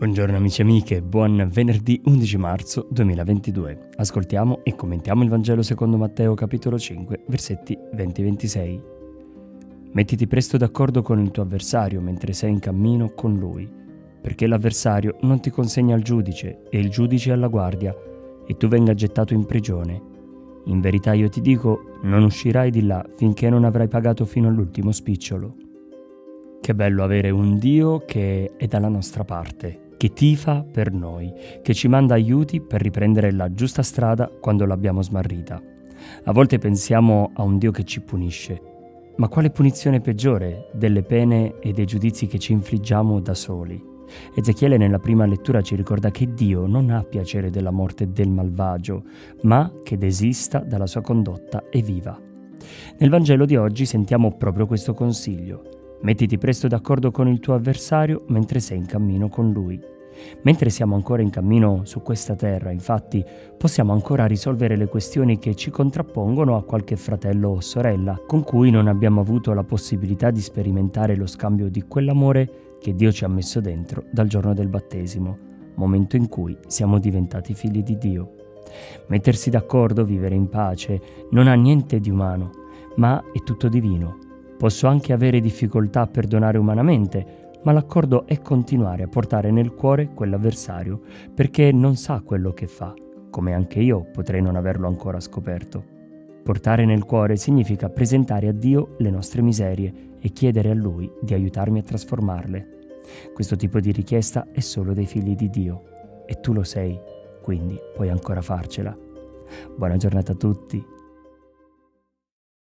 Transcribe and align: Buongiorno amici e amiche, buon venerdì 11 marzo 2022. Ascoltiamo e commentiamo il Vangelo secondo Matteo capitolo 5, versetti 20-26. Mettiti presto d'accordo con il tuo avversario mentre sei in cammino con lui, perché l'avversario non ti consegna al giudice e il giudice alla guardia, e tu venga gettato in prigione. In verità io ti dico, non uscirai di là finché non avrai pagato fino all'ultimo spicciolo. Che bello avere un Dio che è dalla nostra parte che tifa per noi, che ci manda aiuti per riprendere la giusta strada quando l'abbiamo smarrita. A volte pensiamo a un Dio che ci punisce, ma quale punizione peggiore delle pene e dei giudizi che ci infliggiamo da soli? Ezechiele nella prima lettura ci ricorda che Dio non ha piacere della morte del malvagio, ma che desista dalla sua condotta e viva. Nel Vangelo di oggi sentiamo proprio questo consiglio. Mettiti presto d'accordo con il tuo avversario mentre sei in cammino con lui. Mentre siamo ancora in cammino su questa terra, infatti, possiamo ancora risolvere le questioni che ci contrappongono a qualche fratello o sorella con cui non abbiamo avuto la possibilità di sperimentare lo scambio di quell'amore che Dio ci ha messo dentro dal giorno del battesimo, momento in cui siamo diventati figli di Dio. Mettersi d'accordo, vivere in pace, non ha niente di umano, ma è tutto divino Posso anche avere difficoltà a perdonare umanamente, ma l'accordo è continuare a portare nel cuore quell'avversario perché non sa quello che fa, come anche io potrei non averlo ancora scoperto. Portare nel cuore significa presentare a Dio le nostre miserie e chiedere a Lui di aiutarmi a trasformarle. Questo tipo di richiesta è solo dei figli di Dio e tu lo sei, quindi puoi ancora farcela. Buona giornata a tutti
Buongiorno 0.00 0.34
amici 0.34 0.62
e 0.62 0.64
amiche, 0.64 1.02
buon 1.02 1.50
venerdì 1.52 2.00
11 2.02 2.38
marzo 2.38 2.86
2022. 2.90 3.88
Ascoltiamo 3.96 4.64
e 4.64 4.74
commentiamo 4.74 5.22
il 5.22 5.28
Vangelo 5.28 5.60
secondo 5.60 5.98
Matteo 5.98 6.32
capitolo 6.32 6.78
5, 6.78 7.24
versetti 7.28 7.76
20-26. 7.94 8.80
Mettiti 9.92 10.26
presto 10.26 10.56
d'accordo 10.56 11.02
con 11.02 11.20
il 11.20 11.30
tuo 11.30 11.42
avversario 11.42 12.00
mentre 12.00 12.32
sei 12.32 12.52
in 12.52 12.60
cammino 12.60 13.10
con 13.10 13.38
lui, 13.38 13.70
perché 14.22 14.46
l'avversario 14.46 15.18
non 15.20 15.38
ti 15.40 15.50
consegna 15.50 15.94
al 15.94 16.00
giudice 16.00 16.62
e 16.70 16.78
il 16.78 16.88
giudice 16.88 17.32
alla 17.32 17.48
guardia, 17.48 17.94
e 18.46 18.56
tu 18.56 18.68
venga 18.68 18.94
gettato 18.94 19.34
in 19.34 19.44
prigione. 19.44 20.00
In 20.64 20.80
verità 20.80 21.12
io 21.12 21.28
ti 21.28 21.42
dico, 21.42 21.98
non 22.04 22.22
uscirai 22.22 22.70
di 22.70 22.86
là 22.86 23.04
finché 23.16 23.50
non 23.50 23.64
avrai 23.64 23.88
pagato 23.88 24.24
fino 24.24 24.48
all'ultimo 24.48 24.92
spicciolo. 24.92 25.56
Che 26.58 26.74
bello 26.74 27.04
avere 27.04 27.28
un 27.28 27.58
Dio 27.58 28.02
che 28.06 28.52
è 28.56 28.66
dalla 28.66 28.88
nostra 28.88 29.24
parte 29.24 29.88
che 30.00 30.14
tifa 30.14 30.64
per 30.64 30.94
noi, 30.94 31.30
che 31.60 31.74
ci 31.74 31.86
manda 31.86 32.14
aiuti 32.14 32.62
per 32.62 32.80
riprendere 32.80 33.32
la 33.32 33.52
giusta 33.52 33.82
strada 33.82 34.30
quando 34.40 34.64
l'abbiamo 34.64 35.02
smarrita. 35.02 35.60
A 36.24 36.32
volte 36.32 36.56
pensiamo 36.56 37.32
a 37.34 37.42
un 37.42 37.58
Dio 37.58 37.70
che 37.70 37.84
ci 37.84 38.00
punisce, 38.00 38.62
ma 39.16 39.28
quale 39.28 39.50
punizione 39.50 40.00
peggiore 40.00 40.70
delle 40.72 41.02
pene 41.02 41.58
e 41.60 41.72
dei 41.72 41.84
giudizi 41.84 42.26
che 42.28 42.38
ci 42.38 42.52
infliggiamo 42.52 43.20
da 43.20 43.34
soli? 43.34 43.78
Ezechiele 44.34 44.78
nella 44.78 44.98
prima 44.98 45.26
lettura 45.26 45.60
ci 45.60 45.76
ricorda 45.76 46.10
che 46.10 46.32
Dio 46.32 46.64
non 46.64 46.88
ha 46.88 47.02
piacere 47.02 47.50
della 47.50 47.70
morte 47.70 48.10
del 48.10 48.30
malvagio, 48.30 49.02
ma 49.42 49.70
che 49.84 49.98
desista 49.98 50.60
dalla 50.60 50.86
sua 50.86 51.02
condotta 51.02 51.64
e 51.68 51.82
viva. 51.82 52.18
Nel 52.96 53.10
Vangelo 53.10 53.44
di 53.44 53.56
oggi 53.56 53.84
sentiamo 53.84 54.34
proprio 54.34 54.64
questo 54.64 54.94
consiglio. 54.94 55.98
Mettiti 56.00 56.38
presto 56.38 56.68
d'accordo 56.68 57.10
con 57.10 57.28
il 57.28 57.40
tuo 57.40 57.52
avversario 57.52 58.24
mentre 58.28 58.60
sei 58.60 58.78
in 58.78 58.86
cammino 58.86 59.28
con 59.28 59.52
lui. 59.52 59.98
Mentre 60.42 60.70
siamo 60.70 60.94
ancora 60.94 61.22
in 61.22 61.30
cammino 61.30 61.82
su 61.84 62.02
questa 62.02 62.34
terra, 62.34 62.70
infatti, 62.70 63.24
possiamo 63.56 63.92
ancora 63.92 64.26
risolvere 64.26 64.76
le 64.76 64.86
questioni 64.86 65.38
che 65.38 65.54
ci 65.54 65.70
contrappongono 65.70 66.56
a 66.56 66.64
qualche 66.64 66.96
fratello 66.96 67.50
o 67.50 67.60
sorella 67.60 68.20
con 68.26 68.42
cui 68.42 68.70
non 68.70 68.88
abbiamo 68.88 69.20
avuto 69.20 69.52
la 69.52 69.64
possibilità 69.64 70.30
di 70.30 70.40
sperimentare 70.40 71.16
lo 71.16 71.26
scambio 71.26 71.68
di 71.68 71.82
quell'amore 71.82 72.76
che 72.80 72.94
Dio 72.94 73.12
ci 73.12 73.24
ha 73.24 73.28
messo 73.28 73.60
dentro 73.60 74.04
dal 74.10 74.28
giorno 74.28 74.54
del 74.54 74.68
battesimo, 74.68 75.36
momento 75.74 76.16
in 76.16 76.28
cui 76.28 76.56
siamo 76.66 76.98
diventati 76.98 77.54
figli 77.54 77.82
di 77.82 77.98
Dio. 77.98 78.34
Mettersi 79.08 79.50
d'accordo, 79.50 80.04
vivere 80.04 80.34
in 80.34 80.48
pace, 80.48 81.00
non 81.30 81.48
ha 81.48 81.54
niente 81.54 82.00
di 82.00 82.10
umano, 82.10 82.50
ma 82.96 83.22
è 83.32 83.42
tutto 83.42 83.68
divino 83.68 84.28
Posso 84.60 84.88
anche 84.88 85.14
avere 85.14 85.40
difficoltà 85.40 86.02
a 86.02 86.06
perdonare 86.06 86.58
umanamente, 86.58 87.49
ma 87.62 87.72
l'accordo 87.72 88.26
è 88.26 88.40
continuare 88.40 89.02
a 89.02 89.08
portare 89.08 89.50
nel 89.50 89.74
cuore 89.74 90.12
quell'avversario 90.14 91.00
perché 91.34 91.72
non 91.72 91.96
sa 91.96 92.20
quello 92.20 92.52
che 92.52 92.66
fa, 92.66 92.94
come 93.30 93.52
anche 93.54 93.80
io 93.80 94.06
potrei 94.12 94.40
non 94.40 94.56
averlo 94.56 94.86
ancora 94.86 95.20
scoperto. 95.20 95.98
Portare 96.42 96.84
nel 96.84 97.04
cuore 97.04 97.36
significa 97.36 97.90
presentare 97.90 98.48
a 98.48 98.52
Dio 98.52 98.94
le 98.98 99.10
nostre 99.10 99.42
miserie 99.42 99.92
e 100.18 100.30
chiedere 100.30 100.70
a 100.70 100.74
Lui 100.74 101.10
di 101.20 101.34
aiutarmi 101.34 101.80
a 101.80 101.82
trasformarle. 101.82 102.78
Questo 103.34 103.56
tipo 103.56 103.80
di 103.80 103.92
richiesta 103.92 104.48
è 104.52 104.60
solo 104.60 104.92
dei 104.92 105.06
figli 105.06 105.34
di 105.34 105.50
Dio 105.50 106.24
e 106.26 106.40
tu 106.40 106.52
lo 106.52 106.62
sei, 106.62 106.98
quindi 107.42 107.78
puoi 107.94 108.08
ancora 108.08 108.40
farcela. 108.40 108.96
Buona 109.76 109.96
giornata 109.96 110.32
a 110.32 110.36
tutti 110.36 110.98